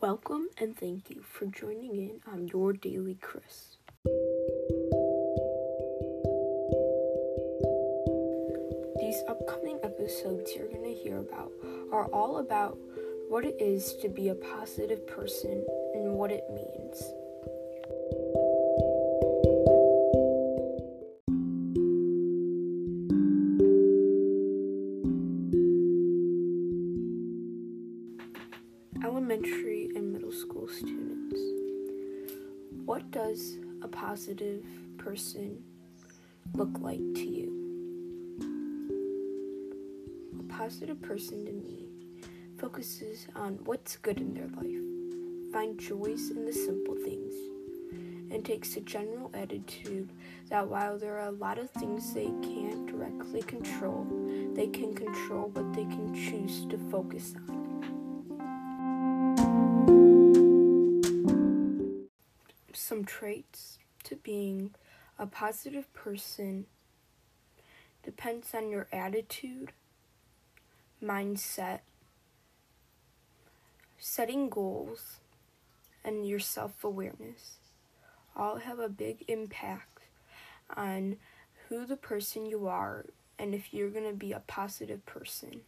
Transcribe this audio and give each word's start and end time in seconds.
Welcome 0.00 0.46
and 0.58 0.76
thank 0.76 1.10
you 1.10 1.22
for 1.22 1.46
joining 1.46 1.96
in 1.96 2.20
on 2.32 2.46
Your 2.46 2.72
Daily 2.72 3.16
Chris. 3.20 3.78
These 9.00 9.24
upcoming 9.28 9.80
episodes 9.82 10.52
you're 10.54 10.68
going 10.68 10.84
to 10.84 10.94
hear 10.94 11.18
about 11.18 11.50
are 11.90 12.06
all 12.12 12.38
about 12.38 12.78
what 13.28 13.44
it 13.44 13.56
is 13.60 13.94
to 14.00 14.08
be 14.08 14.28
a 14.28 14.36
positive 14.36 15.04
person 15.08 15.66
and 15.94 16.12
what 16.12 16.30
it 16.30 16.44
means. 16.48 17.02
Elementary 29.04 29.90
and 29.94 30.12
middle 30.12 30.32
school 30.32 30.66
students. 30.66 31.40
What 32.84 33.08
does 33.12 33.58
a 33.80 33.86
positive 33.86 34.64
person 34.96 35.62
look 36.54 36.70
like 36.80 36.98
to 37.14 37.24
you? 37.24 37.52
A 40.40 40.42
positive 40.52 41.00
person 41.00 41.46
to 41.46 41.52
me 41.52 41.86
focuses 42.58 43.28
on 43.36 43.60
what's 43.64 43.96
good 43.98 44.18
in 44.18 44.34
their 44.34 44.48
life, 44.48 45.52
find 45.52 45.78
joys 45.78 46.30
in 46.30 46.44
the 46.44 46.52
simple 46.52 46.96
things, 46.96 47.34
and 48.32 48.44
takes 48.44 48.76
a 48.76 48.80
general 48.80 49.30
attitude 49.32 50.10
that 50.50 50.66
while 50.66 50.98
there 50.98 51.18
are 51.18 51.28
a 51.28 51.38
lot 51.38 51.58
of 51.58 51.70
things 51.70 52.12
they 52.12 52.32
can't 52.42 52.86
directly 52.86 53.42
control, 53.42 54.06
they 54.54 54.66
can 54.66 54.92
control 54.92 55.50
what 55.50 55.72
they 55.72 55.84
can 55.84 56.12
choose 56.14 56.66
to 56.66 56.76
focus 56.90 57.34
on. 57.48 57.57
Some 62.78 63.04
traits 63.04 63.78
to 64.04 64.14
being 64.14 64.70
a 65.18 65.26
positive 65.26 65.92
person 65.94 66.66
depends 68.04 68.54
on 68.54 68.70
your 68.70 68.86
attitude, 68.92 69.72
mindset, 71.02 71.80
setting 73.98 74.48
goals, 74.48 75.16
and 76.04 76.26
your 76.26 76.38
self 76.38 76.84
awareness. 76.84 77.56
All 78.36 78.58
have 78.58 78.78
a 78.78 78.88
big 78.88 79.24
impact 79.26 79.98
on 80.74 81.16
who 81.68 81.84
the 81.84 81.96
person 81.96 82.46
you 82.46 82.68
are 82.68 83.04
and 83.40 83.54
if 83.54 83.74
you're 83.74 83.90
going 83.90 84.08
to 84.08 84.16
be 84.16 84.30
a 84.32 84.42
positive 84.46 85.04
person. 85.04 85.62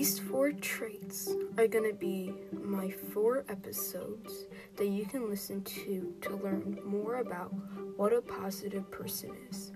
These 0.00 0.18
four 0.18 0.52
traits 0.52 1.28
are 1.58 1.66
going 1.66 1.84
to 1.84 1.94
be 1.94 2.32
my 2.54 2.88
four 2.88 3.44
episodes 3.50 4.46
that 4.76 4.86
you 4.86 5.04
can 5.04 5.28
listen 5.28 5.62
to 5.62 6.14
to 6.22 6.36
learn 6.36 6.78
more 6.86 7.16
about 7.16 7.52
what 7.98 8.14
a 8.14 8.22
positive 8.22 8.90
person 8.90 9.36
is. 9.50 9.72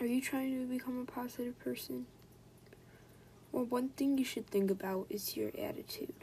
Are 0.00 0.06
you 0.06 0.22
trying 0.22 0.58
to 0.58 0.64
become 0.64 0.98
a 1.02 1.04
positive 1.04 1.58
person? 1.58 2.06
Well, 3.52 3.66
one 3.66 3.90
thing 3.90 4.16
you 4.16 4.24
should 4.24 4.46
think 4.46 4.70
about 4.70 5.04
is 5.10 5.36
your 5.36 5.50
attitude. 5.58 6.14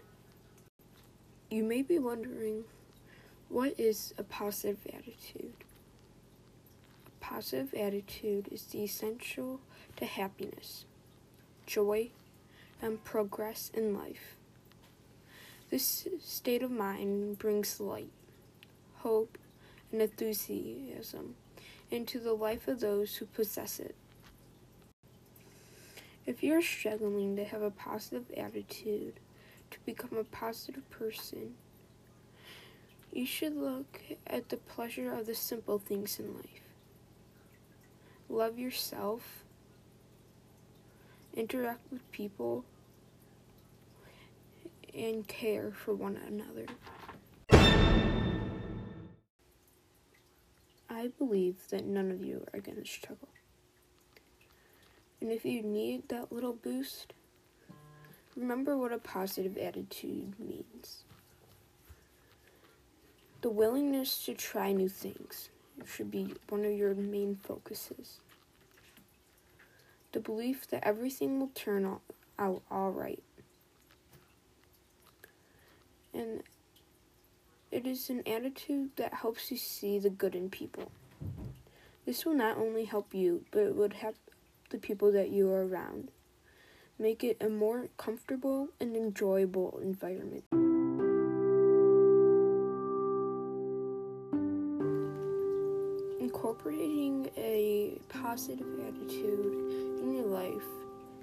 You 1.51 1.63
may 1.63 1.83
be 1.83 1.99
wondering, 1.99 2.63
what 3.47 3.79
is 3.79 4.11
a 4.17 4.23
positive 4.23 4.79
attitude? 4.87 5.48
Positive 7.19 7.73
attitude 7.73 8.47
is 8.51 8.63
the 8.63 8.83
essential 8.83 9.59
to 9.97 10.05
happiness, 10.05 10.85
joy, 11.65 12.09
and 12.81 13.03
progress 13.03 13.71
in 13.73 13.93
life. 13.93 14.35
This 15.69 16.07
state 16.21 16.63
of 16.63 16.71
mind 16.71 17.37
brings 17.37 17.79
light, 17.79 18.11
hope, 18.99 19.37
and 19.91 20.01
enthusiasm 20.01 21.35
into 21.91 22.19
the 22.19 22.33
life 22.33 22.67
of 22.67 22.79
those 22.79 23.15
who 23.15 23.25
possess 23.25 23.79
it. 23.79 23.95
If 26.25 26.43
you're 26.43 26.61
struggling 26.61 27.35
to 27.35 27.43
have 27.43 27.61
a 27.61 27.71
positive 27.71 28.25
attitude, 28.37 29.19
to 29.71 29.77
become 29.85 30.17
a 30.17 30.23
positive 30.23 30.89
person, 30.89 31.55
you 33.11 33.25
should 33.25 33.55
look 33.55 34.01
at 34.27 34.49
the 34.49 34.57
pleasure 34.57 35.11
of 35.11 35.25
the 35.25 35.35
simple 35.35 35.79
things 35.79 36.19
in 36.19 36.35
life. 36.35 36.68
Love 38.31 38.59
yourself, 38.59 39.43
interact 41.33 41.81
with 41.91 42.11
people, 42.11 42.63
and 44.93 45.27
care 45.27 45.71
for 45.71 45.95
one 45.95 46.15
another. 46.27 46.67
I 50.87 51.07
believe 51.17 51.55
that 51.69 51.85
none 51.85 52.11
of 52.11 52.23
you 52.23 52.45
are 52.53 52.59
going 52.59 52.77
to 52.77 52.87
struggle. 52.87 53.29
And 55.21 55.31
if 55.31 55.43
you 55.43 55.63
need 55.63 56.07
that 56.09 56.31
little 56.31 56.53
boost, 56.53 57.13
remember 58.35 58.77
what 58.77 58.93
a 58.93 58.99
positive 58.99 59.57
attitude 59.57 60.35
means. 60.39 61.03
The 63.41 63.49
willingness 63.49 64.23
to 64.25 64.35
try 64.35 64.71
new 64.71 64.89
things 64.89 65.49
should 65.85 66.11
be 66.11 66.35
one 66.49 66.65
of 66.65 66.71
your 66.71 66.93
main 66.93 67.37
focuses. 67.43 68.19
The 70.11 70.19
belief 70.19 70.67
that 70.69 70.85
everything 70.85 71.39
will 71.39 71.51
turn 71.53 71.85
out 72.37 72.61
all 72.71 72.91
right. 72.91 73.21
And 76.13 76.43
it 77.71 77.85
is 77.85 78.09
an 78.09 78.27
attitude 78.27 78.89
that 78.95 79.13
helps 79.13 79.51
you 79.51 79.57
see 79.57 79.99
the 79.99 80.09
good 80.09 80.33
in 80.33 80.49
people. 80.49 80.91
This 82.05 82.25
will 82.25 82.33
not 82.33 82.57
only 82.57 82.85
help 82.85 83.13
you, 83.13 83.45
but 83.51 83.61
it 83.61 83.75
would 83.75 83.93
help 83.93 84.15
the 84.71 84.79
people 84.79 85.11
that 85.11 85.29
you 85.29 85.49
are 85.51 85.67
around. 85.67 86.09
Make 86.97 87.23
it 87.23 87.37
a 87.39 87.49
more 87.49 87.89
comfortable 87.97 88.69
and 88.79 88.95
enjoyable 88.95 89.79
environment. 89.81 90.78
Incorporating 96.49 97.29
a 97.37 98.01
positive 98.09 98.79
attitude 98.79 100.01
in 100.01 100.15
your 100.15 100.25
life 100.25 100.65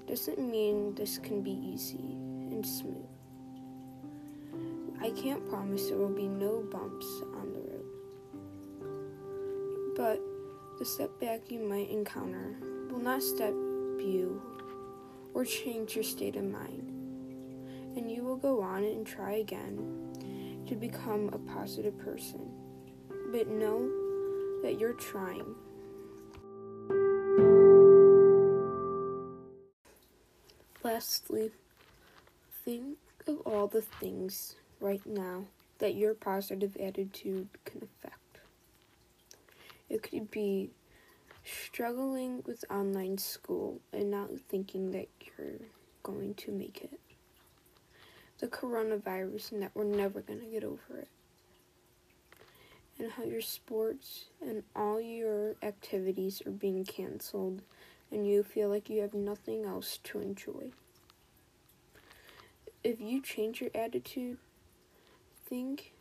doesn't 0.07 0.39
mean 0.39 0.95
this 0.95 1.19
can 1.19 1.43
be 1.43 1.51
easy 1.51 2.15
and 2.53 2.65
smooth. 2.65 3.09
I 5.03 5.11
can't 5.21 5.45
promise 5.51 5.89
there 5.89 5.99
will 5.99 6.15
be 6.15 6.29
no 6.29 6.61
bumps 6.71 7.07
on 7.41 7.53
the 7.53 7.59
road. 7.59 7.87
But 9.97 10.21
the 10.79 10.85
setback 10.85 11.51
you 11.51 11.59
might 11.59 11.91
encounter 11.91 12.55
will 12.89 13.01
not 13.01 13.21
stop 13.21 13.53
you 13.99 14.41
or 15.35 15.45
change 15.45 15.97
your 15.97 16.05
state 16.05 16.37
of 16.37 16.45
mind, 16.45 16.89
and 17.97 18.09
you 18.09 18.23
will 18.23 18.37
go 18.37 18.63
on 18.63 18.85
and 18.85 19.05
try 19.05 19.39
again 19.39 20.63
to 20.69 20.77
become 20.77 21.31
a 21.33 21.39
positive 21.53 21.99
person. 21.99 22.49
But 23.33 23.49
know 23.49 24.06
that 24.66 24.81
you're 24.81 24.94
trying. 24.94 25.54
Lastly, 30.82 31.53
think 32.65 32.99
of 33.28 33.38
all 33.47 33.69
the 33.69 33.82
things 33.82 34.56
right 34.81 35.06
now 35.06 35.44
that 35.78 35.94
your 35.94 36.15
positive 36.15 36.77
attitude 36.78 37.47
can 37.65 37.84
affect. 37.84 38.41
It 39.89 40.03
could 40.03 40.33
be 40.33 40.71
struggling 41.45 42.42
with 42.45 42.65
online 42.69 43.19
school 43.19 43.78
and 43.92 44.10
not 44.10 44.30
thinking 44.48 44.91
that 44.91 45.07
you're 45.21 45.60
going 46.03 46.34
to 46.34 46.51
make 46.51 46.83
it. 46.83 46.98
The 48.39 48.48
coronavirus 48.48 49.53
and 49.53 49.62
that 49.62 49.71
we're 49.74 49.84
never 49.84 50.22
going 50.22 50.41
to 50.41 50.47
get 50.47 50.65
over 50.65 50.98
it. 50.98 51.09
And 52.98 53.13
how 53.13 53.25
your 53.25 53.43
sports 53.43 54.27
and 54.41 54.63
all 54.75 55.01
your 55.01 55.54
activities 55.63 56.43
are 56.47 56.51
being 56.51 56.84
canceled 56.84 57.60
and 58.10 58.27
you 58.27 58.43
feel 58.43 58.69
like 58.69 58.89
you 58.89 59.03
have 59.03 59.15
nothing 59.15 59.65
else 59.65 59.98
to 60.04 60.21
enjoy. 60.21 60.71
If 62.83 63.01
you 63.01 63.21
change 63.21 63.60
your 63.60 63.71
attitude, 63.75 64.39
think 65.47 65.93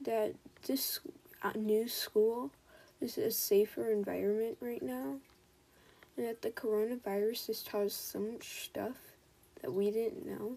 that 0.00 0.34
this 0.66 1.00
uh, 1.42 1.52
new 1.54 1.86
school 1.86 2.50
is 3.00 3.18
a 3.18 3.30
safer 3.30 3.90
environment 3.90 4.56
right 4.60 4.82
now, 4.82 5.16
and 6.16 6.26
that 6.26 6.42
the 6.42 6.50
coronavirus 6.50 7.48
has 7.48 7.62
taught 7.62 7.86
us 7.86 7.94
so 7.94 8.18
much 8.18 8.64
stuff 8.64 8.96
that 9.60 9.72
we 9.72 9.90
didn't 9.90 10.26
know, 10.26 10.56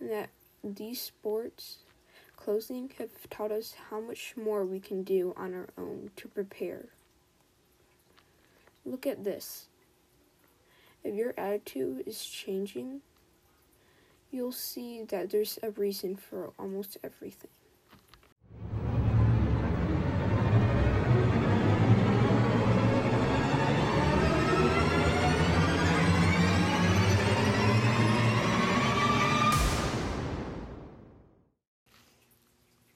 and 0.00 0.10
that 0.10 0.30
these 0.64 1.00
sports 1.00 1.78
closing 2.36 2.90
have 2.98 3.28
taught 3.30 3.50
us 3.52 3.74
how 3.90 4.00
much 4.00 4.34
more 4.36 4.64
we 4.64 4.80
can 4.80 5.02
do 5.02 5.34
on 5.36 5.54
our 5.54 5.68
own 5.76 6.10
to 6.16 6.28
prepare. 6.28 6.86
look 8.84 9.06
at 9.06 9.24
this. 9.24 9.66
If 11.02 11.14
your 11.14 11.34
attitude 11.36 12.04
is 12.06 12.24
changing, 12.24 13.00
you'll 14.30 14.52
see 14.52 15.02
that 15.04 15.30
there's 15.30 15.58
a 15.62 15.70
reason 15.70 16.16
for 16.16 16.52
almost 16.58 16.96
everything. 17.02 17.50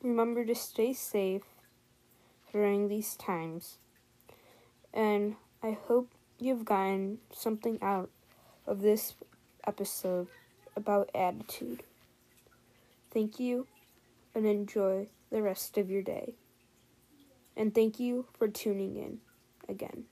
Remember 0.02 0.44
to 0.46 0.54
stay 0.54 0.92
safe 0.94 1.42
during 2.52 2.88
these 2.88 3.16
times. 3.16 3.76
And 4.94 5.36
I 5.62 5.76
hope 5.86 6.10
you've 6.38 6.64
gotten 6.64 7.18
something 7.32 7.78
out 7.82 8.10
of 8.66 8.80
this 8.80 9.14
episode 9.66 10.28
about 10.74 11.10
attitude. 11.14 11.82
Thank 13.10 13.38
you 13.38 13.66
and 14.34 14.46
enjoy 14.46 15.08
the 15.30 15.42
rest 15.42 15.76
of 15.76 15.90
your 15.90 16.02
day. 16.02 16.34
And 17.56 17.74
thank 17.74 18.00
you 18.00 18.26
for 18.38 18.48
tuning 18.48 18.96
in 18.96 19.18
again. 19.68 20.09